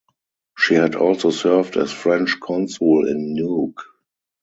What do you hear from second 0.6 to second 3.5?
had also served as French consul in